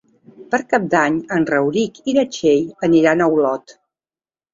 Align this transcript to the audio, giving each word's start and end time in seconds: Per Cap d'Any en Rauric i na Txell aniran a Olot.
Per 0.53 0.59
Cap 0.69 0.85
d'Any 0.93 1.19
en 1.35 1.45
Rauric 1.53 1.99
i 2.13 2.15
na 2.19 2.23
Txell 2.37 2.65
aniran 2.89 3.21
a 3.21 3.29
Olot. 3.35 3.75